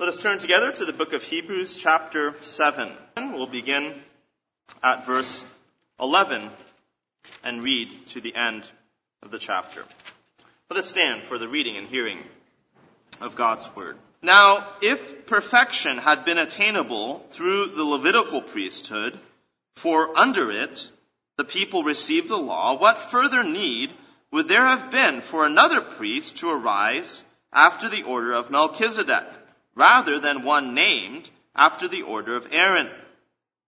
[0.00, 2.90] Let us turn together to the book of Hebrews, chapter 7.
[3.18, 3.92] We'll begin
[4.82, 5.44] at verse
[6.00, 6.48] 11
[7.44, 8.66] and read to the end
[9.22, 9.84] of the chapter.
[10.70, 12.20] Let us stand for the reading and hearing
[13.20, 13.98] of God's word.
[14.22, 19.18] Now, if perfection had been attainable through the Levitical priesthood,
[19.76, 20.90] for under it
[21.36, 23.92] the people received the law, what further need
[24.32, 27.22] would there have been for another priest to arise
[27.52, 29.26] after the order of Melchizedek?
[29.74, 32.90] Rather than one named after the order of Aaron.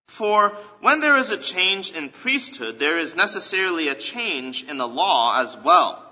[0.08, 4.88] For when there is a change in priesthood, there is necessarily a change in the
[4.88, 6.02] law as well.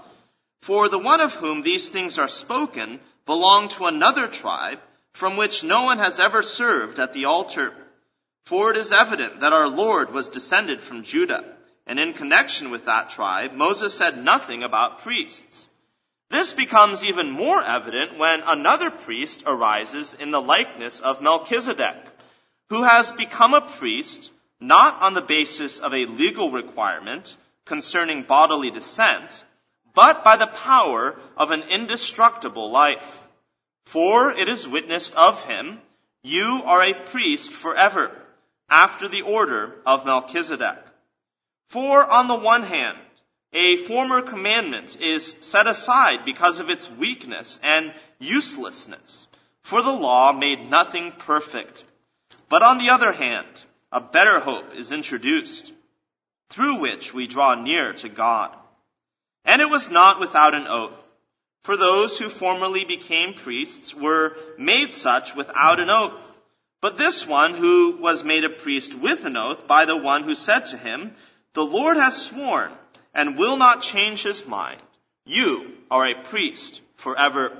[0.58, 4.80] For the one of whom these things are spoken belonged to another tribe
[5.12, 7.72] from which no one has ever served at the altar.
[8.44, 11.44] For it is evident that our Lord was descended from Judah,
[11.86, 15.68] and in connection with that tribe, Moses said nothing about priests.
[16.30, 21.96] This becomes even more evident when another priest arises in the likeness of Melchizedek,
[22.68, 28.70] who has become a priest not on the basis of a legal requirement concerning bodily
[28.70, 29.44] descent,
[29.92, 33.24] but by the power of an indestructible life.
[33.86, 35.80] For it is witnessed of him,
[36.22, 38.16] you are a priest forever,
[38.68, 40.78] after the order of Melchizedek.
[41.70, 42.98] For on the one hand,
[43.52, 49.26] a former commandment is set aside because of its weakness and uselessness,
[49.62, 51.84] for the law made nothing perfect.
[52.48, 53.46] But on the other hand,
[53.90, 55.72] a better hope is introduced,
[56.48, 58.56] through which we draw near to God.
[59.44, 61.00] And it was not without an oath,
[61.64, 66.38] for those who formerly became priests were made such without an oath.
[66.80, 70.34] But this one who was made a priest with an oath by the one who
[70.34, 71.12] said to him,
[71.52, 72.72] The Lord has sworn,
[73.14, 74.80] and will not change his mind.
[75.24, 77.56] You are a priest forever.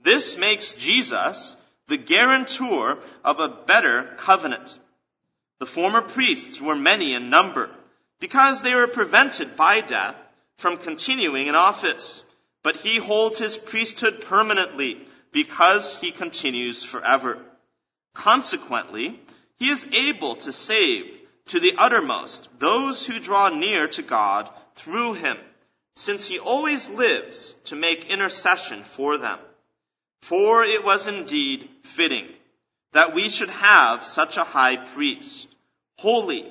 [0.00, 1.56] This makes Jesus
[1.88, 4.78] the guarantor of a better covenant.
[5.58, 7.70] The former priests were many in number
[8.20, 10.16] because they were prevented by death
[10.56, 12.22] from continuing in office.
[12.62, 17.38] But he holds his priesthood permanently because he continues forever.
[18.14, 19.20] Consequently,
[19.58, 25.14] he is able to save to the uttermost those who draw near to God through
[25.14, 25.38] him,
[25.96, 29.38] since he always lives to make intercession for them.
[30.22, 32.28] For it was indeed fitting
[32.92, 35.48] that we should have such a high priest,
[35.98, 36.46] holy,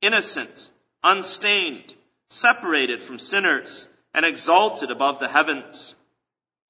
[0.00, 0.68] innocent,
[1.02, 1.94] unstained,
[2.30, 5.94] separated from sinners, and exalted above the heavens.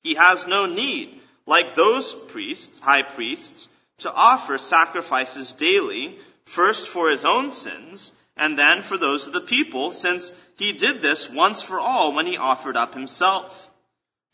[0.02, 3.68] He has no need, like those priests, high priests,
[3.98, 9.40] to offer sacrifices daily first for his own sins, and then for those of the
[9.40, 13.70] people, since he did this once for all when he offered up himself.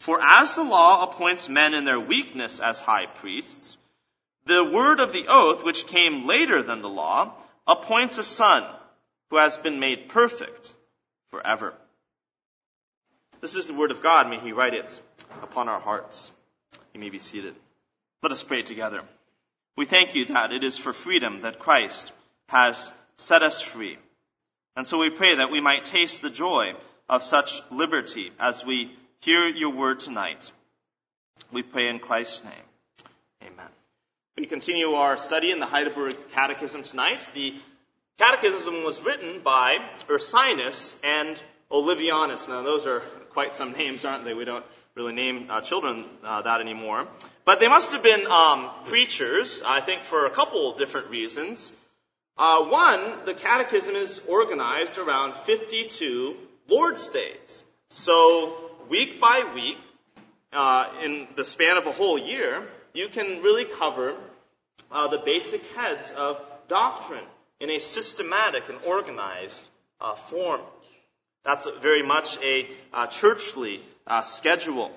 [0.01, 3.77] For as the law appoints men in their weakness as high priests,
[4.47, 7.35] the word of the oath, which came later than the law,
[7.67, 8.65] appoints a son
[9.31, 10.75] who has been made perfect
[11.31, 11.75] forever.
[13.41, 14.29] This is the word of God.
[14.31, 15.01] May he write it
[15.43, 16.33] upon our hearts.
[16.95, 17.55] You may be seated.
[18.23, 19.03] Let us pray together.
[19.79, 22.11] We thank you that it is for freedom that Christ
[22.49, 23.97] has set us free.
[24.75, 26.73] And so we pray that we might taste the joy
[27.09, 28.91] of such liberty as we
[29.21, 30.51] hear your word tonight.
[31.53, 32.67] We pray in Christ's name.
[33.45, 33.69] Amen.
[34.37, 37.31] We continue our study in the Heidelberg Catechism tonight.
[37.33, 37.55] The
[38.19, 39.77] Catechism was written by
[40.09, 41.41] Ursinus and
[41.71, 42.49] Olevianus.
[42.49, 42.99] Now, those are
[43.31, 44.35] quite some names, aren't they?
[44.35, 44.65] We don't
[44.97, 47.07] really name uh, children uh, that anymore.
[47.49, 51.73] But they must have been um, preachers, I think, for a couple different reasons.
[52.37, 56.37] Uh, one, the catechism is organized around 52
[56.69, 57.65] Lord's days.
[57.89, 58.55] So,
[58.91, 59.79] week by week,
[60.53, 64.15] uh, in the span of a whole year, you can really cover
[64.93, 67.25] uh, the basic heads of doctrine
[67.61, 69.65] in a systematic and organized
[70.03, 70.61] uh, form.
[71.47, 74.93] That's very much a uh, churchly uh, schedule.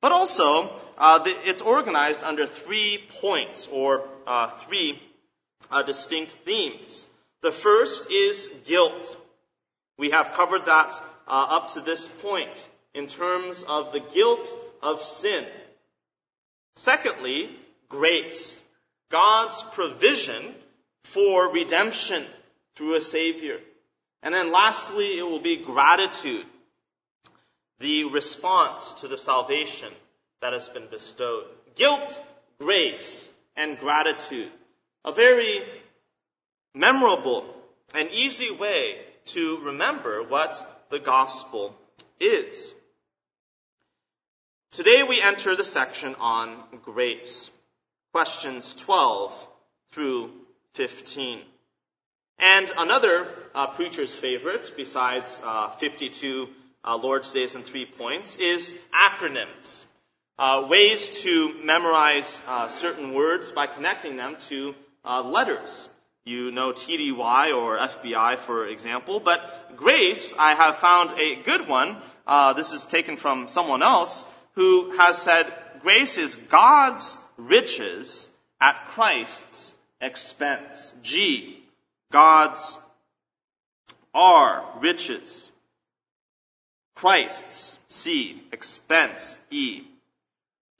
[0.00, 5.00] But also, uh, the, it's organized under three points or uh, three
[5.70, 7.06] uh, distinct themes.
[7.42, 9.16] The first is guilt.
[9.98, 10.94] We have covered that
[11.26, 14.46] uh, up to this point in terms of the guilt
[14.82, 15.44] of sin.
[16.76, 17.50] Secondly,
[17.88, 18.60] grace.
[19.10, 20.54] God's provision
[21.04, 22.24] for redemption
[22.74, 23.58] through a Savior.
[24.22, 26.44] And then lastly, it will be gratitude
[27.78, 29.92] the response to the salvation
[30.40, 31.44] that has been bestowed.
[31.74, 32.22] Guilt,
[32.58, 34.50] grace, and gratitude.
[35.04, 35.62] A very
[36.74, 37.44] memorable
[37.94, 41.74] and easy way to remember what the gospel
[42.20, 42.74] is.
[44.72, 47.50] Today we enter the section on grace.
[48.12, 49.48] questions 12
[49.92, 50.30] through
[50.74, 51.40] 15.
[52.38, 56.48] And another uh, preacher's favorite, besides uh, 52
[56.84, 59.86] uh, Lord's Days and three points, is acronyms.
[60.38, 64.74] Uh, ways to memorize uh, certain words by connecting them to
[65.04, 65.88] uh, letters.
[66.24, 71.96] You know TDY or FBI, for example, but grace, I have found a good one.
[72.56, 74.24] this is taken from someone else
[74.56, 78.28] who has said grace is God's riches
[78.60, 80.94] at Christ's expense.
[81.02, 81.62] G,
[82.10, 82.76] God's
[84.14, 85.50] R, riches.
[86.96, 89.82] Christ's, C, expense, E.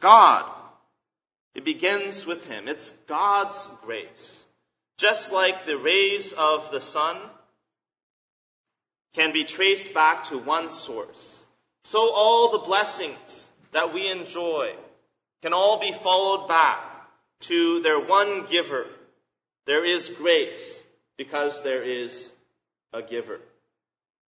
[0.01, 0.51] God,
[1.55, 2.69] it begins with Him.
[2.69, 4.45] It's God's grace.
[4.99, 7.19] Just like the rays of the sun
[9.15, 11.47] can be traced back to one source,
[11.85, 14.75] so all the blessings that we enjoy
[15.43, 16.81] can all be followed back
[17.41, 18.87] to their one giver.
[19.67, 20.83] There is grace
[21.17, 22.31] because there is
[22.93, 23.41] a giver.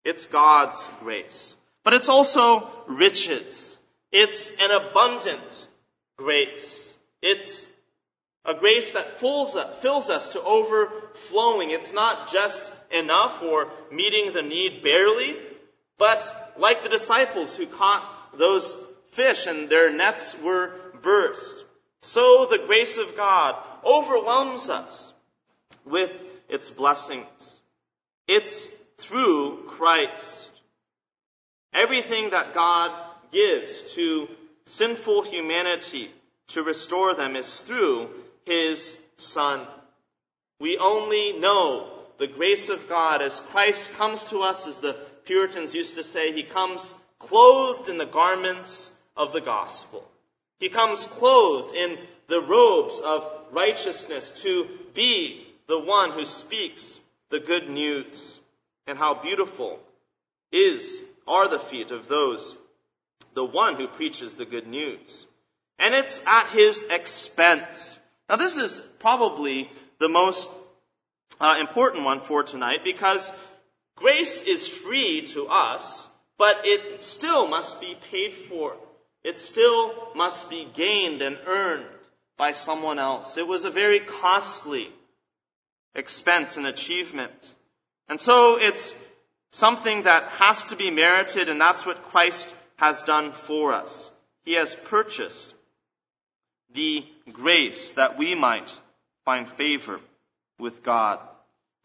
[0.04, 1.55] It's God's grace.
[1.86, 3.78] But it's also riches.
[4.10, 5.68] It's an abundant
[6.16, 6.92] grace.
[7.22, 7.64] It's
[8.44, 11.70] a grace that fills us, fills us to overflowing.
[11.70, 15.36] It's not just enough or meeting the need barely,
[15.96, 18.76] but like the disciples who caught those
[19.12, 20.72] fish and their nets were
[21.02, 21.64] burst,
[22.02, 23.54] so the grace of God
[23.84, 25.12] overwhelms us
[25.84, 26.12] with
[26.48, 27.60] its blessings.
[28.26, 28.66] It's
[28.98, 30.55] through Christ.
[31.76, 32.90] Everything that God
[33.30, 34.28] gives to
[34.64, 36.10] sinful humanity
[36.48, 38.08] to restore them is through
[38.46, 39.66] His Son.
[40.58, 44.94] We only know the grace of God as Christ comes to us, as the
[45.26, 50.02] Puritans used to say, He comes clothed in the garments of the gospel.
[50.58, 51.98] He comes clothed in
[52.28, 56.98] the robes of righteousness to be the one who speaks
[57.28, 58.40] the good news.
[58.86, 59.78] And how beautiful
[60.52, 62.56] is, are the feet of those,
[63.34, 65.26] the one who preaches the good news.
[65.78, 67.98] And it's at his expense.
[68.28, 70.50] Now this is probably the most
[71.40, 73.30] uh, important one for tonight because
[73.96, 76.06] grace is free to us,
[76.38, 78.76] but it still must be paid for.
[79.22, 81.84] It still must be gained and earned
[82.36, 83.36] by someone else.
[83.36, 84.88] It was a very costly
[85.94, 87.54] expense and achievement.
[88.08, 88.94] And so it's
[89.56, 94.10] something that has to be merited, and that's what Christ has done for us.
[94.44, 95.54] He has purchased
[96.74, 98.78] the grace that we might
[99.24, 99.98] find favor
[100.58, 101.20] with God.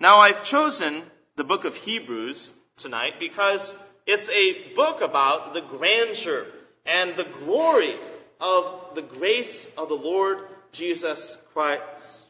[0.02, 1.02] Now I've chosen
[1.38, 3.74] the book of Hebrews tonight because
[4.06, 6.48] it's a book about the grandeur
[6.86, 7.96] and the glory
[8.42, 10.40] of the grace of the Lord
[10.74, 12.26] Jesus Christ.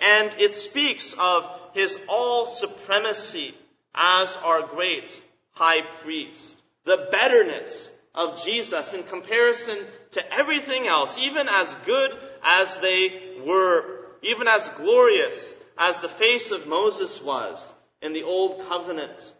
[0.00, 3.54] And it speaks of his all supremacy
[3.94, 5.22] as our great
[5.52, 6.58] high priest.
[6.84, 9.78] The betterness of Jesus in comparison
[10.12, 13.84] to everything else, even as good as they were,
[14.22, 19.32] even as glorious as the face of Moses was in the old covenant.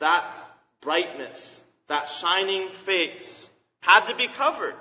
[0.00, 0.24] That
[0.80, 3.48] brightness, that shining face
[3.80, 4.74] had to be covered,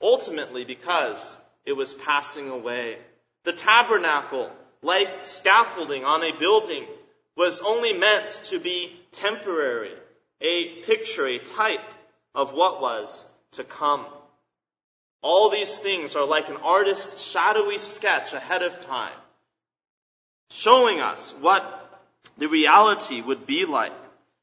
[0.00, 1.36] ultimately because
[1.66, 2.96] it was passing away.
[3.44, 4.50] The tabernacle,
[4.82, 6.86] like scaffolding on a building,
[7.36, 9.94] was only meant to be temporary,
[10.40, 11.94] a picture, a type
[12.34, 14.06] of what was to come.
[15.22, 19.18] All these things are like an artist's shadowy sketch ahead of time,
[20.50, 22.00] showing us what
[22.38, 23.92] the reality would be like.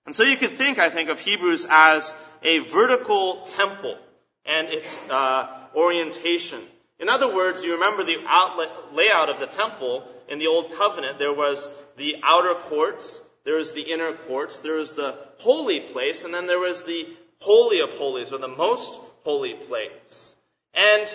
[0.05, 3.97] And so you could think, I think, of Hebrews as a vertical temple
[4.45, 6.61] and its uh, orientation.
[6.99, 11.19] In other words, you remember the outlet, layout of the temple in the Old Covenant.
[11.19, 16.23] There was the outer courts, there was the inner courts, there was the holy place,
[16.23, 17.07] and then there was the
[17.39, 20.33] holy of holies, or the most holy place.
[20.73, 21.07] And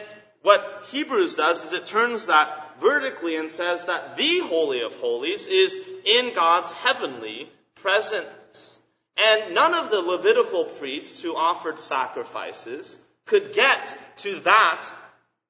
[0.42, 5.46] what Hebrews does is it turns that vertically and says that the holy of holies
[5.46, 8.78] is in God's heavenly presence.
[9.16, 14.84] And none of the Levitical priests who offered sacrifices could get to that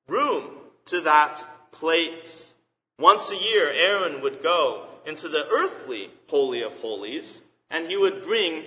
[0.08, 0.44] room,
[0.86, 1.42] to that
[1.72, 2.51] place.
[2.98, 8.22] Once a year, Aaron would go into the earthly Holy of Holies, and he would
[8.22, 8.64] bring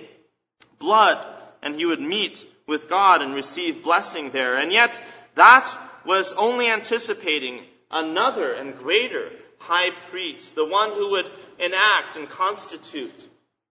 [0.78, 1.24] blood,
[1.62, 4.56] and he would meet with God and receive blessing there.
[4.56, 5.00] And yet,
[5.36, 5.66] that
[6.04, 13.28] was only anticipating another and greater high priest, the one who would enact and constitute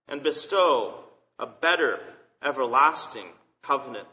[0.08, 0.96] and bestow
[1.38, 2.00] a better
[2.42, 3.28] everlasting
[3.62, 4.08] covenant.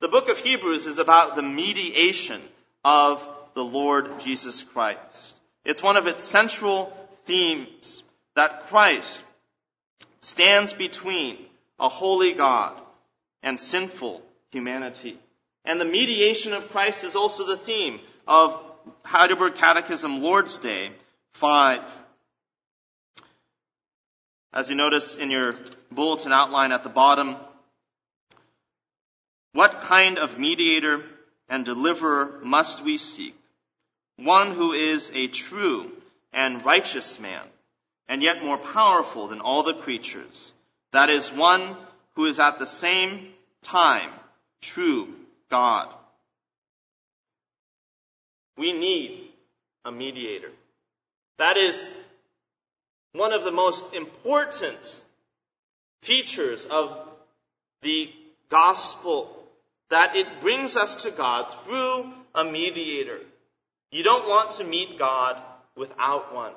[0.00, 2.40] The book of Hebrews is about the mediation
[2.84, 5.31] of the Lord Jesus Christ.
[5.64, 6.92] It's one of its central
[7.24, 8.02] themes
[8.34, 9.22] that Christ
[10.20, 11.38] stands between
[11.78, 12.80] a holy God
[13.42, 15.18] and sinful humanity.
[15.64, 18.60] And the mediation of Christ is also the theme of
[19.04, 20.90] Heidelberg Catechism Lord's Day
[21.34, 21.80] 5.
[24.52, 25.54] As you notice in your
[25.90, 27.36] bulletin outline at the bottom,
[29.52, 31.02] what kind of mediator
[31.48, 33.34] and deliverer must we seek?
[34.24, 35.90] One who is a true
[36.32, 37.42] and righteous man,
[38.08, 40.52] and yet more powerful than all the creatures.
[40.92, 41.76] That is one
[42.14, 43.28] who is at the same
[43.62, 44.10] time
[44.60, 45.08] true
[45.50, 45.88] God.
[48.56, 49.28] We need
[49.84, 50.50] a mediator.
[51.38, 51.90] That is
[53.12, 55.02] one of the most important
[56.02, 56.96] features of
[57.82, 58.10] the
[58.48, 59.36] gospel
[59.90, 63.18] that it brings us to God through a mediator.
[63.92, 65.40] You don't want to meet God
[65.76, 66.52] without one.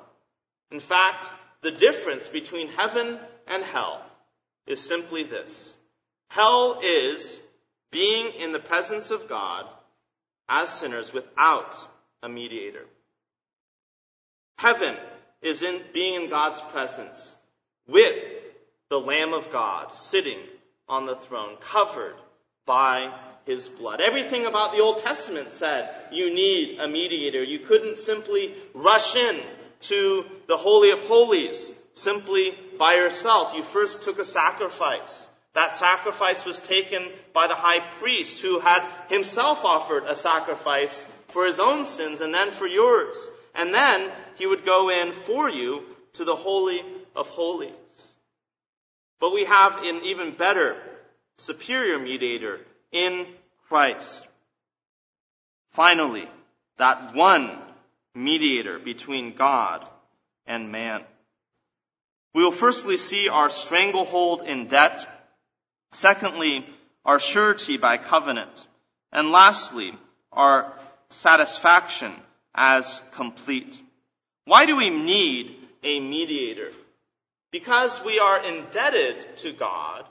[0.72, 4.02] In fact, the difference between heaven and hell
[4.66, 5.74] is simply this.
[6.28, 7.38] Hell is
[7.92, 9.66] being in the presence of God
[10.48, 11.76] as sinners without
[12.22, 12.84] a mediator.
[14.58, 14.96] Heaven
[15.42, 17.36] is in being in God's presence
[17.86, 18.16] with
[18.88, 20.38] the Lamb of God sitting
[20.88, 22.16] on the throne, covered
[22.64, 23.12] by
[23.46, 24.00] his blood.
[24.00, 27.42] Everything about the Old Testament said you need a mediator.
[27.42, 29.40] You couldn't simply rush in
[29.82, 33.54] to the Holy of Holies simply by yourself.
[33.54, 35.28] You first took a sacrifice.
[35.54, 41.46] That sacrifice was taken by the high priest who had himself offered a sacrifice for
[41.46, 43.30] his own sins and then for yours.
[43.54, 45.82] And then he would go in for you
[46.14, 46.82] to the Holy
[47.14, 47.72] of Holies.
[49.18, 50.76] But we have an even better,
[51.38, 52.60] superior mediator
[52.92, 53.26] in
[53.68, 54.26] Christ.
[55.70, 56.28] Finally,
[56.78, 57.50] that one
[58.14, 59.88] mediator between God
[60.46, 61.02] and man.
[62.34, 65.06] We will firstly see our stranglehold in debt.
[65.92, 66.66] Secondly,
[67.04, 68.66] our surety by covenant.
[69.12, 69.92] And lastly,
[70.32, 70.72] our
[71.10, 72.12] satisfaction
[72.54, 73.80] as complete.
[74.44, 76.72] Why do we need a mediator?
[77.50, 80.04] Because we are indebted to God,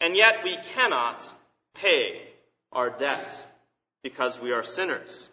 [0.00, 1.32] and yet we cannot
[1.80, 2.20] pay
[2.72, 3.44] our debt
[4.02, 5.28] because we are sinners.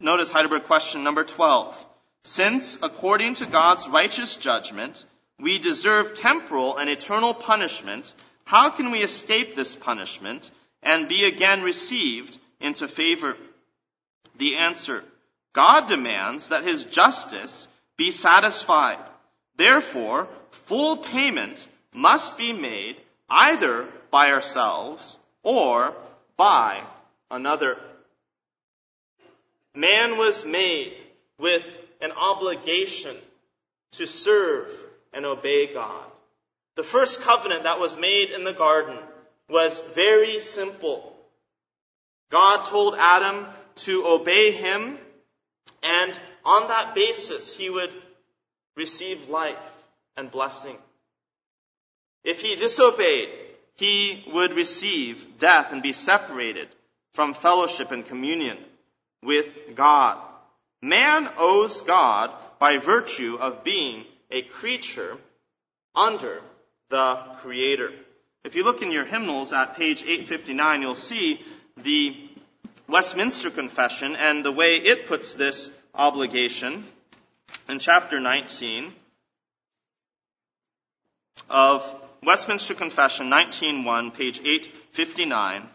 [0.00, 1.86] Notice Heidelberg question number 12.
[2.24, 5.04] Since, according to God's righteous judgment,
[5.38, 8.12] we deserve temporal and eternal punishment,
[8.44, 10.50] how can we escape this punishment
[10.82, 13.36] and be again received into favor?
[14.36, 15.04] The answer,
[15.52, 18.98] God demands that his justice be satisfied.
[19.56, 22.96] Therefore, full payment must be made
[23.28, 25.94] either by ourselves or
[26.36, 26.82] by
[27.30, 27.76] another.
[29.74, 30.94] Man was made
[31.38, 31.64] with
[32.00, 33.16] an obligation
[33.92, 34.70] to serve
[35.12, 36.04] and obey God.
[36.76, 38.98] The first covenant that was made in the garden
[39.48, 41.14] was very simple.
[42.30, 43.46] God told Adam
[43.76, 44.98] to obey him,
[45.82, 47.90] and on that basis, he would
[48.76, 49.56] receive life
[50.16, 50.76] and blessing.
[52.24, 53.28] If he disobeyed,
[53.76, 56.68] he would receive death and be separated
[57.12, 58.58] from fellowship and communion
[59.22, 60.18] with God.
[60.82, 65.16] Man owes God by virtue of being a creature
[65.94, 66.40] under
[66.90, 67.92] the Creator.
[68.44, 71.40] If you look in your hymnals at page 859, you'll see
[71.82, 72.14] the
[72.86, 76.84] Westminster Confession and the way it puts this obligation
[77.68, 78.92] in chapter 19
[81.48, 85.68] of Westminster Confession 19.1, page 859.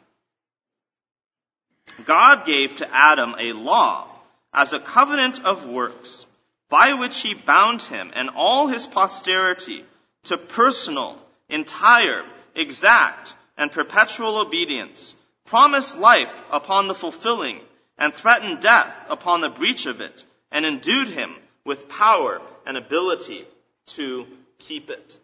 [2.05, 4.07] God gave to Adam a law
[4.53, 6.25] as a covenant of works
[6.69, 9.83] by which he bound him and all his posterity
[10.23, 11.17] to personal,
[11.49, 12.23] entire,
[12.55, 15.15] exact, and perpetual obedience,
[15.45, 17.59] promised life upon the fulfilling,
[17.97, 23.45] and threatened death upon the breach of it, and endued him with power and ability
[23.85, 24.25] to
[24.59, 25.17] keep it.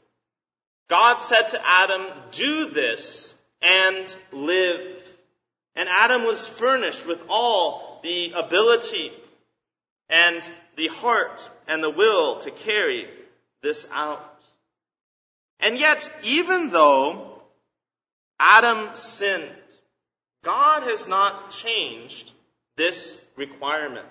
[0.88, 5.12] God said to Adam, do this and live.
[5.76, 9.12] And Adam was furnished with all the ability
[10.10, 10.42] and
[10.76, 13.08] the heart and the will to carry
[13.62, 14.32] this out.
[15.60, 17.42] And yet, even though
[18.40, 19.50] Adam sinned,
[20.44, 22.32] God has not changed
[22.76, 24.06] this requirement.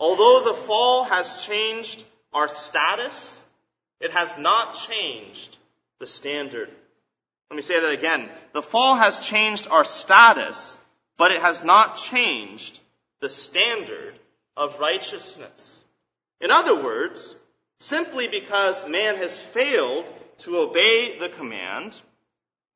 [0.00, 3.43] Although the fall has changed our status,
[4.04, 5.56] it has not changed
[5.98, 6.68] the standard.
[7.48, 8.28] Let me say that again.
[8.52, 10.76] The fall has changed our status,
[11.16, 12.80] but it has not changed
[13.20, 14.14] the standard
[14.58, 15.82] of righteousness.
[16.38, 17.34] In other words,
[17.80, 21.98] simply because man has failed to obey the command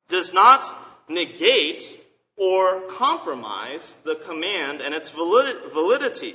[0.07, 0.65] does not
[1.07, 1.95] negate
[2.37, 6.33] or compromise the command and its validity.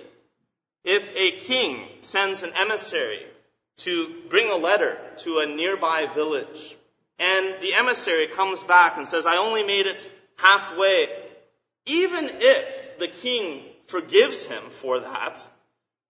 [0.85, 3.27] If a king sends an emissary
[3.79, 6.77] to bring a letter to a nearby village,
[7.19, 11.09] and the emissary comes back and says, I only made it halfway,
[11.87, 15.47] even if the king forgives him for that,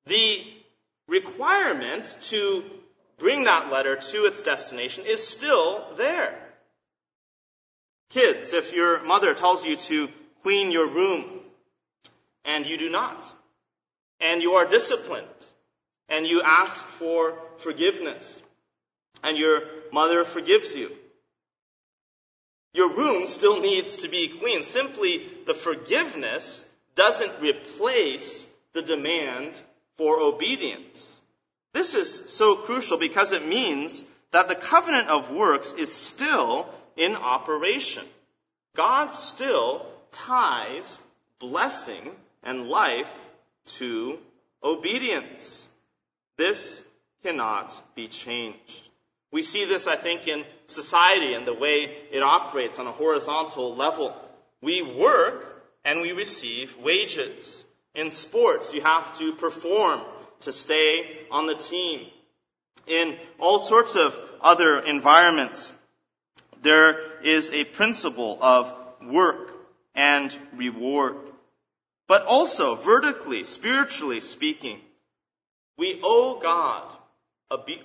[0.06, 0.42] the
[1.08, 2.64] requirement to
[3.18, 6.38] bring that letter to its destination is still there.
[8.10, 10.08] Kids, if your mother tells you to
[10.42, 11.40] clean your room
[12.44, 13.24] and you do not,
[14.20, 15.26] and you are disciplined,
[16.08, 18.42] and you ask for forgiveness,
[19.22, 20.90] and your mother forgives you,
[22.72, 24.62] your room still needs to be clean.
[24.62, 26.64] Simply the forgiveness
[26.96, 29.58] doesn't replace the demand
[29.96, 31.16] for obedience.
[31.72, 37.14] This is so crucial because it means that the covenant of works is still in
[37.14, 38.04] operation.
[38.74, 41.00] God still ties
[41.38, 42.10] blessing
[42.42, 43.12] and life
[43.78, 44.18] to
[44.62, 45.68] obedience.
[46.36, 46.82] This
[47.22, 48.88] cannot be changed.
[49.32, 53.74] We see this, I think, in society and the way it operates on a horizontal
[53.74, 54.14] level.
[54.62, 57.64] We work and we receive wages.
[57.94, 60.00] In sports, you have to perform
[60.40, 62.06] to stay on the team.
[62.86, 65.72] In all sorts of other environments,
[66.62, 69.50] there is a principle of work
[69.94, 71.16] and reward.
[72.06, 74.80] But also, vertically, spiritually speaking,
[75.84, 76.90] we owe God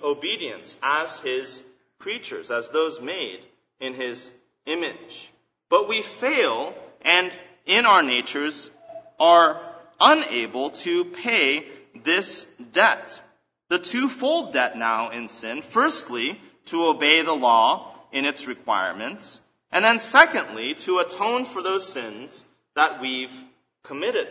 [0.02, 1.62] obedience as His
[1.98, 3.40] creatures, as those made
[3.78, 4.30] in His
[4.64, 5.30] image.
[5.68, 7.30] But we fail and
[7.66, 8.70] in our natures
[9.18, 9.60] are
[10.00, 13.20] unable to pay this debt.
[13.68, 15.60] The twofold debt now in sin.
[15.60, 19.38] Firstly, to obey the law in its requirements.
[19.70, 22.42] And then secondly, to atone for those sins
[22.76, 23.44] that we've
[23.84, 24.28] committed.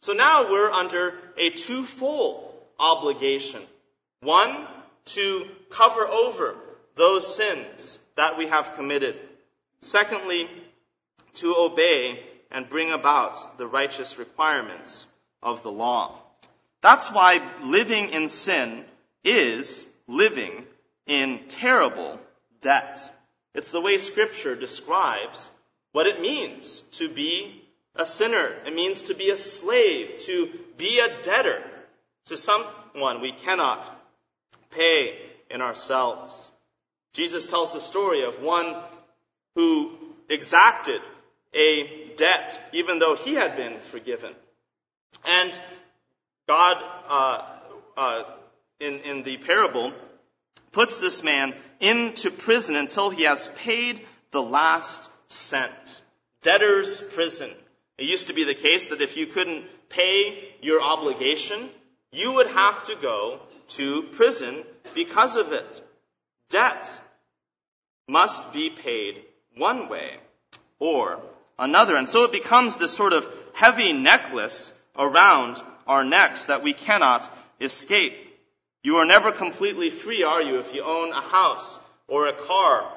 [0.00, 3.62] So now we're under a twofold obligation.
[4.20, 4.66] One,
[5.06, 6.56] to cover over
[6.96, 9.16] those sins that we have committed.
[9.80, 10.48] Secondly,
[11.34, 15.06] to obey and bring about the righteous requirements
[15.42, 16.16] of the law.
[16.80, 18.84] That's why living in sin
[19.24, 20.64] is living
[21.06, 22.18] in terrible
[22.60, 23.00] debt.
[23.54, 25.50] It's the way scripture describes
[25.92, 27.62] what it means to be
[27.96, 28.52] a sinner.
[28.66, 31.62] It means to be a slave, to be a debtor
[32.26, 33.88] to someone we cannot
[34.70, 35.18] pay
[35.50, 36.50] in ourselves.
[37.12, 38.74] Jesus tells the story of one
[39.54, 39.92] who
[40.28, 41.00] exacted
[41.54, 44.32] a debt even though he had been forgiven.
[45.24, 45.58] And
[46.48, 46.76] God,
[47.08, 47.42] uh,
[47.96, 48.22] uh,
[48.80, 49.92] in, in the parable,
[50.72, 56.00] puts this man into prison until he has paid the last cent.
[56.42, 57.50] Debtor's prison.
[57.96, 61.70] It used to be the case that if you couldn't pay your obligation,
[62.14, 65.82] you would have to go to prison because of it.
[66.50, 66.98] Debt
[68.08, 69.22] must be paid
[69.56, 70.16] one way
[70.78, 71.20] or
[71.58, 71.96] another.
[71.96, 77.28] And so it becomes this sort of heavy necklace around our necks that we cannot
[77.60, 78.14] escape.
[78.82, 82.92] You are never completely free, are you, if you own a house or a car,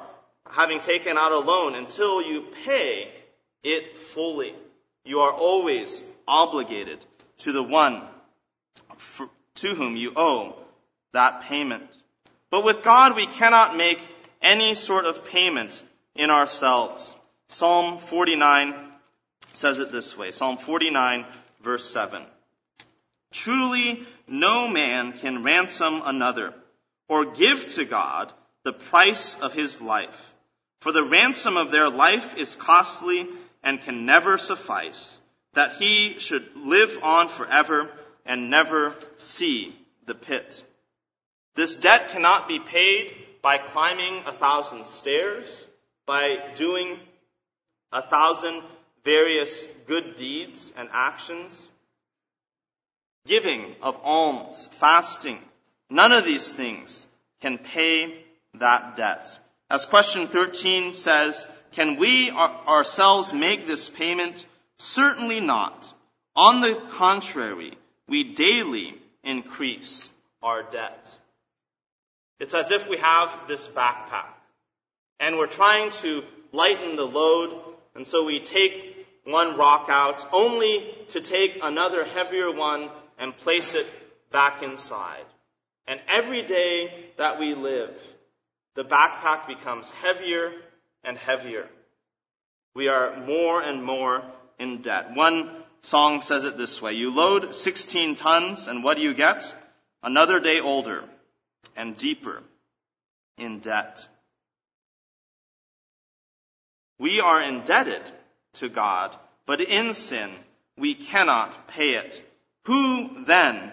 [0.49, 3.11] having taken out a loan until you pay
[3.63, 4.53] it fully.
[5.05, 7.03] You are always obligated
[7.39, 8.01] to the one
[8.97, 10.55] for, to whom you owe
[11.13, 11.83] that payment.
[12.49, 13.99] But with God, we cannot make
[14.41, 15.83] any sort of payment
[16.15, 17.15] in ourselves.
[17.49, 18.75] Psalm 49
[19.53, 20.31] says it this way.
[20.31, 21.25] Psalm 49
[21.61, 22.23] verse 7.
[23.31, 26.53] Truly no man can ransom another
[27.07, 28.31] or give to God
[28.63, 30.33] the price of his life.
[30.81, 33.27] For the ransom of their life is costly
[33.63, 35.19] and can never suffice,
[35.53, 37.89] that he should live on forever
[38.27, 40.63] and never see the pit.
[41.55, 45.65] This debt cannot be paid by climbing a thousand stairs,
[46.05, 46.99] by doing
[47.91, 48.61] a thousand
[49.03, 51.67] various good deeds and actions,
[53.25, 55.39] giving of alms, fasting.
[55.89, 57.07] None of these things
[57.41, 58.23] can pay
[58.55, 59.39] that debt.
[59.69, 64.45] As question 13 says, can we ourselves make this payment?
[64.77, 65.93] Certainly not.
[66.35, 67.73] On the contrary,
[68.07, 70.09] we daily increase
[70.41, 71.17] our debt.
[72.39, 74.33] It's as if we have this backpack
[75.19, 77.59] and we're trying to lighten the load,
[77.95, 83.73] and so we take one rock out, only to take another heavier one and place
[83.73, 83.87] it
[84.31, 85.25] back inside.
[85.87, 87.99] And every day that we live,
[88.75, 90.51] the backpack becomes heavier
[91.03, 91.67] and heavier.
[92.75, 94.23] We are more and more
[94.59, 95.15] in debt.
[95.15, 95.49] One
[95.81, 96.93] song says it this way.
[96.93, 99.53] You load 16 tons and what do you get?
[100.03, 101.03] Another day older
[101.75, 102.41] and deeper
[103.37, 104.07] in debt.
[106.99, 108.01] We are indebted
[108.53, 110.31] to God, but in sin
[110.77, 112.23] we cannot pay it.
[112.65, 113.71] Who then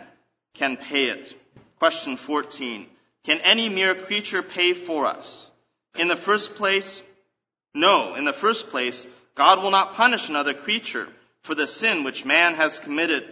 [0.55, 1.35] can pay it?
[1.79, 2.87] Question 14.
[3.25, 5.51] Can any mere creature pay for us?
[5.99, 7.03] In the first place,
[7.75, 8.15] no.
[8.15, 11.09] In the first place, God will not punish another creature
[11.45, 13.23] for the sin which man has committed.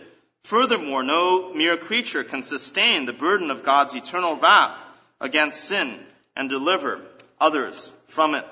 [0.44, 4.78] Furthermore, no mere creature can sustain the burden of God's eternal wrath
[5.18, 5.98] against sin
[6.36, 7.00] and deliver
[7.40, 8.44] others from it.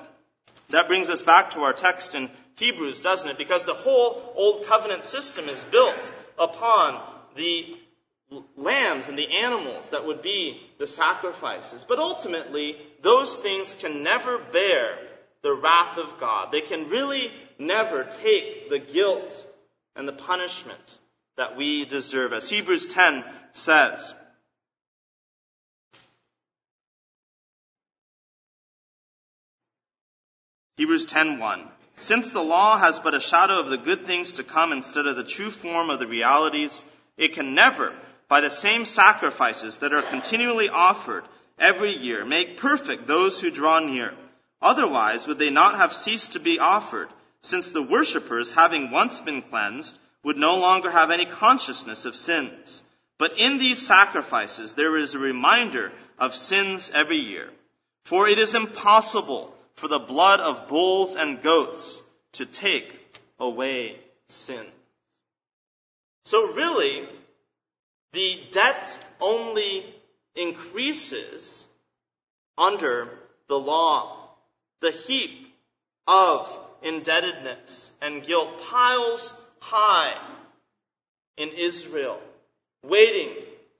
[0.69, 3.37] That brings us back to our text in Hebrews, doesn't it?
[3.37, 6.99] Because the whole Old Covenant system is built upon
[7.35, 7.77] the
[8.57, 11.85] lambs and the animals that would be the sacrifices.
[11.87, 14.97] But ultimately, those things can never bear
[15.43, 16.51] the wrath of God.
[16.51, 19.47] They can really never take the guilt
[19.95, 20.97] and the punishment
[21.37, 22.33] that we deserve.
[22.33, 23.23] As Hebrews 10
[23.53, 24.13] says,
[30.77, 34.71] Hebrews 10:1 Since the law has but a shadow of the good things to come
[34.71, 36.81] instead of the true form of the realities,
[37.17, 37.93] it can never,
[38.27, 41.23] by the same sacrifices that are continually offered
[41.59, 44.11] every year, make perfect those who draw near.
[44.59, 47.09] Otherwise, would they not have ceased to be offered,
[47.41, 52.83] since the worshippers, having once been cleansed, would no longer have any consciousness of sins.
[53.17, 57.49] But in these sacrifices, there is a reminder of sins every year.
[58.05, 62.01] For it is impossible for the blood of bulls and goats
[62.33, 62.93] to take
[63.39, 64.65] away sin.
[66.25, 67.07] So really,
[68.13, 69.85] the debt only
[70.35, 71.65] increases
[72.57, 73.09] under
[73.47, 74.17] the law
[74.81, 75.53] the heap
[76.07, 80.15] of indebtedness and guilt piles high
[81.37, 82.19] in Israel,
[82.83, 83.29] waiting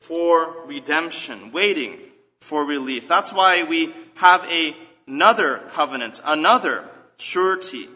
[0.02, 2.00] for redemption, waiting
[2.42, 3.08] for relief.
[3.08, 4.76] That's why we have a,
[5.08, 6.86] another covenant, another
[7.18, 7.88] surety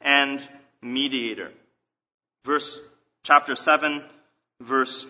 [0.00, 0.46] and
[0.82, 1.50] mediator.
[2.44, 2.78] Verse
[3.22, 4.02] chapter 7,
[4.60, 5.06] verse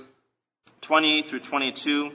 [0.83, 2.13] 20 through 22.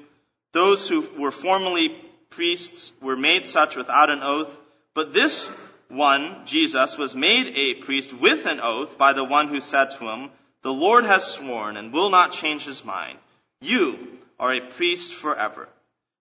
[0.53, 1.95] Those who were formerly
[2.29, 4.57] priests were made such without an oath
[4.93, 5.49] but this
[5.89, 10.07] one, Jesus, was made a priest with an oath by the one who said to
[10.07, 10.29] him,
[10.61, 13.17] The Lord has sworn and will not change his mind.
[13.59, 15.67] You are a priest forever.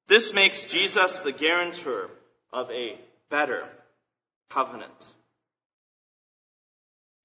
[0.09, 2.11] This makes Jesus the guarantor
[2.53, 3.65] of a better
[4.49, 5.13] covenant.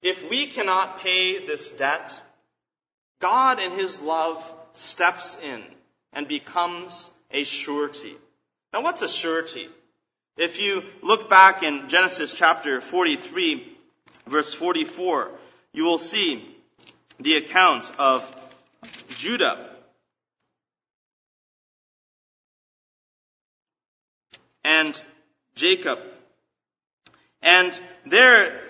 [0.02, 2.20] If we cannot pay this debt,
[3.20, 5.62] God in his love steps in
[6.12, 8.14] and becomes a surety.
[8.72, 9.68] Now what's a surety?
[10.36, 13.76] If you look back in Genesis chapter 43,
[14.26, 15.30] verse 44,
[15.72, 16.56] you will see
[17.20, 18.28] the account of
[19.10, 19.70] Judah.
[24.64, 25.00] And
[25.54, 26.00] Jacob.
[27.40, 28.60] And there,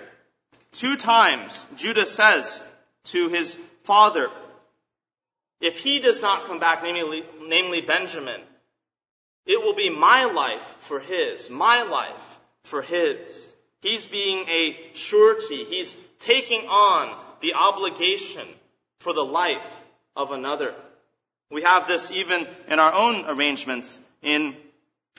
[0.72, 2.60] two times, Judah says
[3.04, 4.28] to his father,
[5.60, 8.40] if he does not come back, namely, namely Benjamin,
[9.46, 13.52] it will be my life for his, my life for his.
[13.80, 15.64] He's being a surety.
[15.64, 18.48] He's taking on the obligation
[19.00, 19.68] for the life
[20.16, 20.74] of another.
[21.50, 24.56] We have this even in our own arrangements in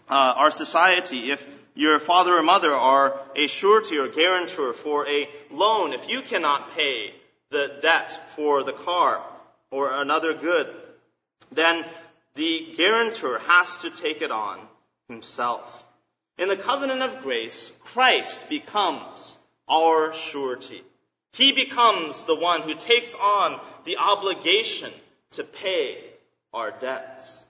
[0.10, 1.32] uh, our society.
[1.32, 6.22] If your father or mother are a surety or guarantor for a loan, if you
[6.22, 7.14] cannot pay
[7.52, 9.22] the debt for the car
[9.70, 10.74] or another good,
[11.52, 11.86] then
[12.36, 14.60] the guarantor has to take it on
[15.08, 15.88] himself.
[16.38, 19.38] In the covenant of grace, Christ becomes
[19.70, 20.84] our surety.
[21.34, 24.92] He becomes the one who takes on the obligation
[25.32, 25.98] to pay
[26.54, 27.44] our debts.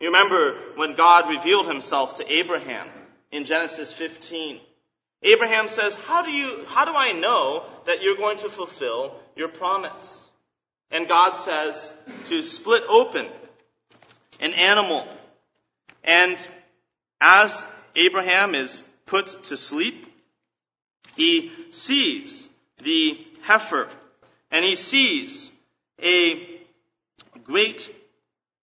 [0.00, 2.88] You remember when God revealed himself to Abraham
[3.30, 4.60] in Genesis 15.
[5.22, 9.48] Abraham says, how do you, how do I know that you're going to fulfill your
[9.48, 10.26] promise?
[10.90, 11.90] And God says
[12.26, 13.26] to split open
[14.42, 15.06] an animal.
[16.04, 16.36] And
[17.20, 20.06] as Abraham is put to sleep,
[21.16, 22.48] he sees
[22.82, 23.88] the heifer
[24.50, 25.50] and he sees
[26.02, 26.60] a
[27.44, 27.88] great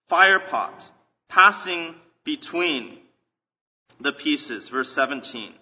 [0.10, 0.90] fire pot
[1.30, 2.98] passing between
[4.02, 4.70] the pieces.
[4.70, 5.54] Verse 17.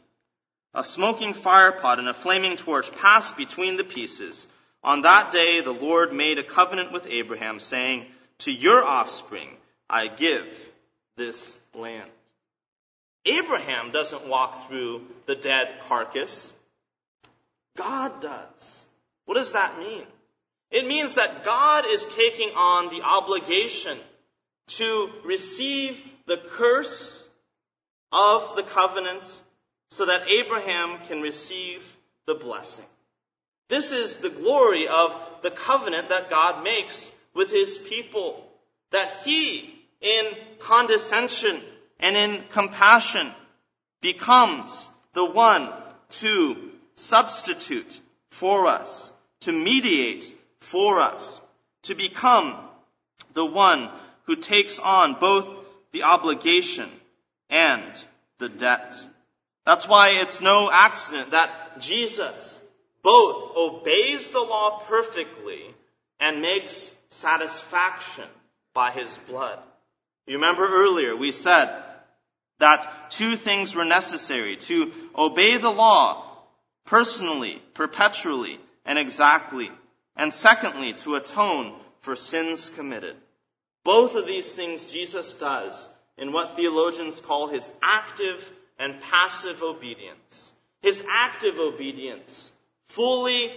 [0.74, 4.48] a smoking firepot and a flaming torch passed between the pieces.
[4.84, 8.06] On that day, the Lord made a covenant with Abraham, saying,
[8.40, 9.50] To your offspring
[9.90, 10.72] I give
[11.16, 12.10] this land.
[13.26, 16.52] Abraham doesn't walk through the dead carcass.
[17.76, 18.86] God does.
[19.26, 20.04] What does that mean?
[20.72, 23.98] It means that God is taking on the obligation
[24.68, 27.26] to receive the curse
[28.12, 29.42] of the covenant
[29.92, 31.96] so that Abraham can receive
[32.26, 32.86] the blessing.
[33.70, 38.44] This is the glory of the covenant that God makes with his people.
[38.92, 40.26] That he, in
[40.60, 41.62] condescension
[42.00, 43.32] and in compassion,
[44.02, 45.72] becomes the one
[46.10, 46.56] to
[46.96, 51.42] substitute for us, to mediate for us,
[51.84, 52.56] to become
[53.34, 53.90] the one
[54.24, 55.56] who takes on both
[55.92, 56.90] the obligation
[57.50, 57.92] and
[58.40, 58.96] the debt.
[59.66, 62.62] That's why it's no accident that Jesus
[63.04, 65.62] both obeys the law perfectly
[66.20, 68.26] and makes satisfaction
[68.74, 69.60] by his blood.
[70.28, 71.74] You remember earlier we said
[72.60, 76.28] that two things were necessary to obey the law
[76.86, 79.72] personally, perpetually, and exactly.
[80.16, 83.16] And secondly, to atone for sins committed.
[83.84, 85.88] Both of these things Jesus does
[86.18, 90.52] in what theologians call his active and passive obedience.
[90.82, 92.52] His active obedience,
[92.86, 93.52] fully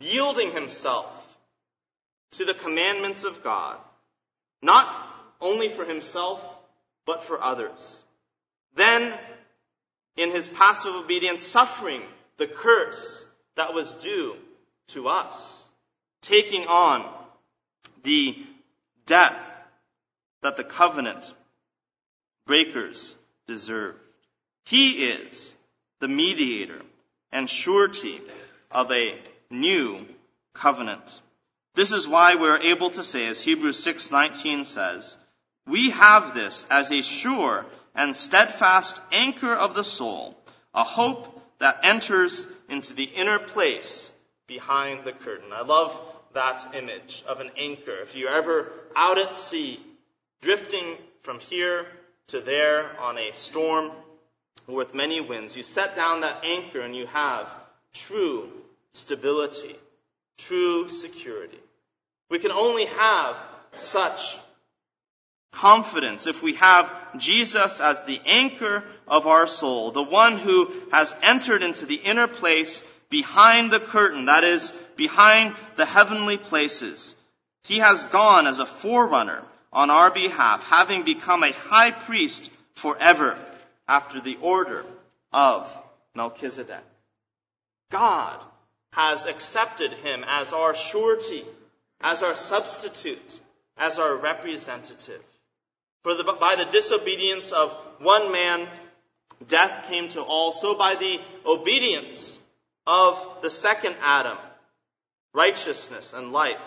[0.00, 1.20] yielding himself
[2.32, 3.76] to the commandments of God,
[4.60, 5.13] not
[5.44, 6.40] only for himself,
[7.06, 8.00] but for others.
[8.74, 9.14] Then,
[10.16, 12.02] in his passive obedience, suffering
[12.38, 13.24] the curse
[13.56, 14.34] that was due
[14.88, 15.62] to us,
[16.22, 17.08] taking on
[18.02, 18.36] the
[19.06, 19.54] death
[20.42, 21.32] that the covenant
[22.46, 23.14] breakers
[23.46, 23.98] deserved.
[24.64, 25.54] He is
[26.00, 26.80] the mediator
[27.32, 28.20] and surety
[28.70, 29.18] of a
[29.50, 30.06] new
[30.54, 31.20] covenant.
[31.74, 35.16] This is why we're able to say, as Hebrews 6:19 says,
[35.66, 40.36] we have this as a sure and steadfast anchor of the soul,
[40.74, 44.10] a hope that enters into the inner place
[44.46, 45.52] behind the curtain.
[45.52, 45.98] I love
[46.34, 47.96] that image of an anchor.
[48.02, 49.80] If you're ever out at sea,
[50.42, 51.86] drifting from here
[52.28, 53.92] to there on a storm,
[54.66, 55.56] with many winds.
[55.56, 57.48] You set down that anchor and you have
[57.92, 58.48] true
[58.92, 59.76] stability,
[60.38, 61.58] true security.
[62.30, 63.36] We can only have
[63.74, 64.36] such
[65.54, 71.16] confidence if we have Jesus as the anchor of our soul, the one who has
[71.22, 77.14] entered into the inner place behind the curtain, that is, behind the heavenly places.
[77.64, 83.38] He has gone as a forerunner on our behalf, having become a high priest forever
[83.88, 84.84] after the order
[85.32, 85.82] of
[86.14, 86.84] Melchizedek.
[87.90, 88.40] God
[88.92, 91.44] has accepted him as our surety,
[92.00, 93.40] as our substitute,
[93.76, 95.22] as our representative.
[96.04, 98.68] For the, by the disobedience of one man,
[99.48, 100.52] death came to all.
[100.52, 102.38] So by the obedience
[102.86, 104.36] of the second Adam,
[105.32, 106.62] righteousness and life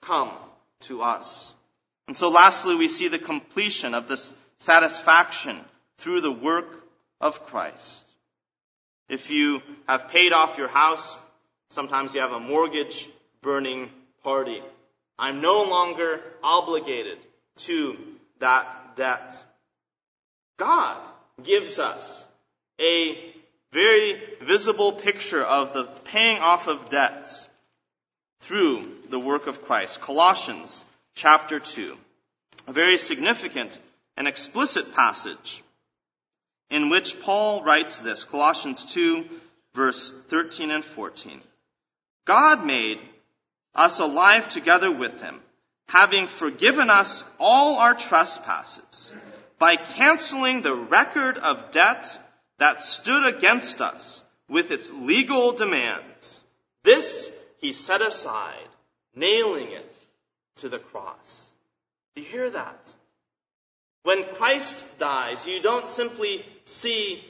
[0.00, 0.32] come
[0.80, 1.52] to us.
[2.06, 5.60] And so lastly, we see the completion of this satisfaction
[5.98, 6.84] through the work
[7.20, 7.94] of Christ.
[9.10, 11.14] If you have paid off your house,
[11.68, 13.06] sometimes you have a mortgage
[13.42, 13.90] burning
[14.24, 14.62] party.
[15.18, 17.18] I'm no longer obligated
[17.56, 17.98] to
[18.40, 19.42] that debt.
[20.58, 20.96] God
[21.42, 22.26] gives us
[22.80, 23.32] a
[23.72, 27.48] very visible picture of the paying off of debts
[28.40, 30.00] through the work of Christ.
[30.00, 31.96] Colossians chapter 2.
[32.66, 33.78] A very significant
[34.16, 35.62] and explicit passage
[36.70, 39.24] in which Paul writes this, Colossians 2,
[39.74, 41.40] verse 13 and 14.
[42.26, 42.98] God made
[43.74, 45.40] us alive together with him,
[45.88, 49.12] having forgiven us all our trespasses,
[49.58, 52.06] by canceling the record of debt
[52.58, 56.42] that stood against us with its legal demands.
[56.84, 58.68] This he set aside,
[59.14, 59.96] nailing it
[60.56, 61.50] to the cross.
[62.14, 62.94] Do you hear that?
[64.02, 67.24] When Christ dies, you don't simply see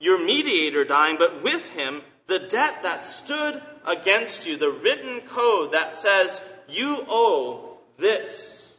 [0.00, 5.72] your mediator dying, but with him, the debt that stood against you, the written code
[5.72, 8.76] that says, you owe this.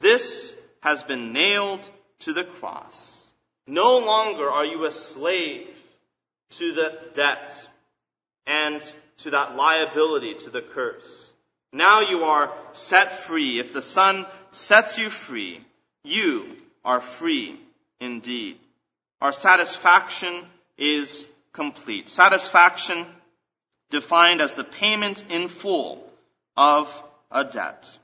[0.00, 1.88] This has been nailed
[2.20, 3.26] to the cross.
[3.66, 5.80] No longer are you a slave
[6.50, 7.68] to the debt
[8.46, 8.82] and
[9.18, 11.30] to that liability, to the curse.
[11.72, 13.58] Now you are set free.
[13.58, 15.60] If the Son sets you free,
[16.04, 16.46] you
[16.84, 17.58] are free
[18.00, 18.58] indeed.
[19.20, 20.44] our satisfaction
[20.76, 22.08] is complete.
[22.08, 23.06] Satisfaction
[23.90, 26.04] defined as the payment in full
[26.56, 27.98] of a debt.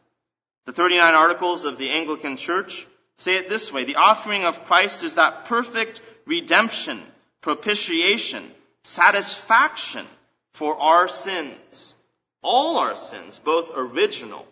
[0.66, 2.86] The 39 articles of the Anglican Church
[3.16, 3.84] say it this way.
[3.84, 7.00] The offering of Christ is that perfect redemption,
[7.40, 8.44] propitiation,
[8.84, 10.06] satisfaction
[10.52, 11.94] for our sins.
[12.42, 14.46] All our sins, both original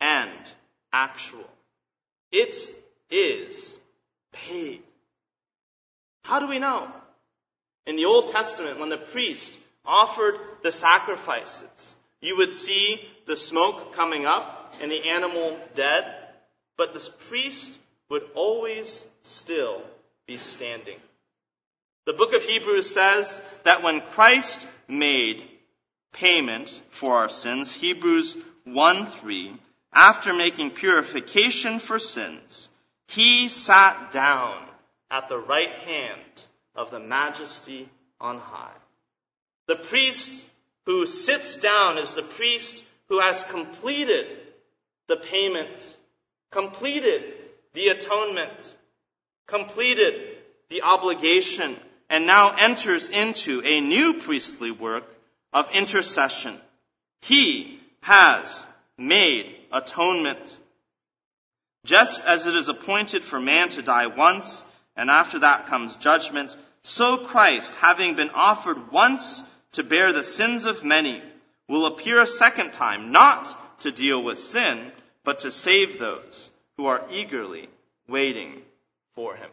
[0.00, 0.30] and
[0.92, 1.48] actual.
[2.32, 2.56] It
[3.10, 3.78] is
[4.32, 4.82] paid.
[6.22, 6.90] How do we know?
[7.86, 13.94] In the Old Testament, when the priest offered the sacrifices, you would see the smoke
[13.94, 16.04] coming up and the animal dead,
[16.76, 19.82] but the priest would always still
[20.26, 20.98] be standing.
[22.06, 25.44] The book of Hebrews says that when Christ made
[26.12, 29.54] payment for our sins, Hebrews 1 3,
[29.92, 32.68] after making purification for sins,
[33.08, 34.62] he sat down
[35.10, 37.88] at the right hand of the majesty
[38.20, 38.76] on high.
[39.66, 40.46] The priest
[40.86, 44.26] who sits down is the priest who has completed
[45.08, 45.96] the payment,
[46.50, 47.34] completed
[47.74, 48.74] the atonement,
[49.46, 50.14] completed
[50.70, 51.76] the obligation,
[52.08, 55.04] and now enters into a new priestly work
[55.52, 56.56] of intercession.
[57.22, 58.64] He has
[58.96, 60.56] made atonement.
[61.84, 64.64] Just as it is appointed for man to die once,
[64.96, 69.42] and after that comes judgment, so Christ, having been offered once
[69.76, 71.22] to bear the sins of many,
[71.68, 74.90] will appear a second time, not to deal with sin,
[75.22, 77.68] but to save those who are eagerly
[78.08, 78.62] waiting
[79.14, 79.50] for him.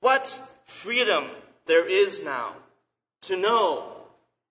[0.00, 0.26] What
[0.66, 1.24] freedom
[1.64, 2.52] there is now
[3.22, 3.90] to know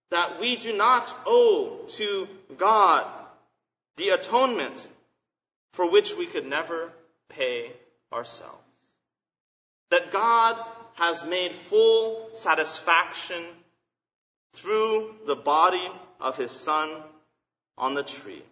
[0.10, 3.06] that we do not owe to God
[3.98, 4.88] the atonement
[5.74, 6.90] for which we could never
[7.30, 7.72] pay
[8.12, 8.58] ourselves.
[9.92, 10.60] That God
[10.96, 13.44] has made full satisfaction
[14.54, 15.88] through the body
[16.20, 16.90] of his son
[17.78, 18.44] on the tree.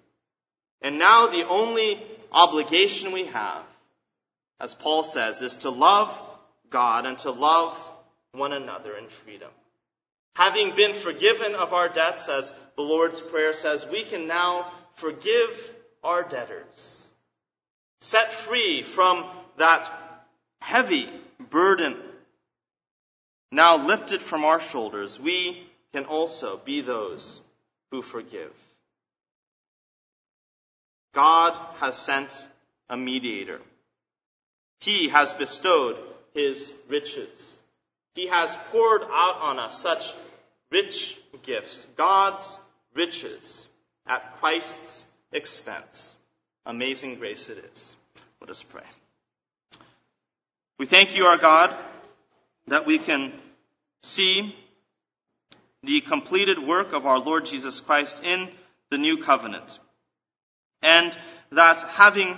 [0.81, 3.63] And now the only obligation we have,
[4.59, 6.21] as Paul says, is to love
[6.69, 7.75] God and to love
[8.33, 9.49] one another in freedom.
[10.35, 15.73] Having been forgiven of our debts, as the Lord's Prayer says, we can now forgive
[16.03, 17.07] our debtors.
[18.01, 19.25] Set free from
[19.57, 19.89] that
[20.59, 21.09] heavy
[21.49, 21.95] burden
[23.51, 25.64] now lifted from our shoulders, we
[25.95, 27.39] can also be those
[27.89, 28.51] who forgive.
[31.13, 32.45] God has sent
[32.89, 33.61] a mediator.
[34.81, 35.97] He has bestowed
[36.33, 37.57] his riches.
[38.13, 40.13] He has poured out on us such
[40.69, 42.59] rich gifts, God's
[42.93, 43.65] riches
[44.05, 46.13] at Christ's expense.
[46.65, 47.95] Amazing grace it is.
[48.41, 48.89] Let us pray.
[50.77, 51.73] We thank you, our God,
[52.67, 53.31] that we can
[54.03, 54.53] see
[55.85, 58.49] the completed work of our Lord Jesus Christ in
[58.89, 59.79] the new covenant.
[60.81, 61.15] And
[61.51, 62.37] that having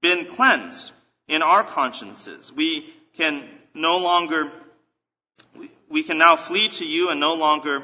[0.00, 0.92] been cleansed
[1.28, 4.50] in our consciences, we can no longer,
[5.88, 7.82] we can now flee to you and no longer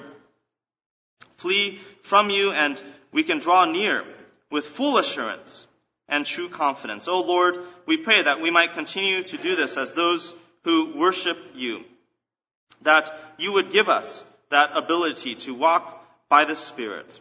[1.36, 2.80] flee from you and
[3.12, 4.04] we can draw near
[4.50, 5.66] with full assurance
[6.08, 7.08] and true confidence.
[7.08, 10.96] O oh Lord, we pray that we might continue to do this as those who
[10.96, 11.84] worship you.
[12.82, 17.20] That you would give us that ability to walk by the Spirit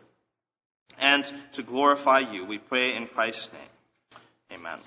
[1.00, 2.46] and to glorify you.
[2.46, 4.60] We pray in Christ's name.
[4.60, 4.80] Amen.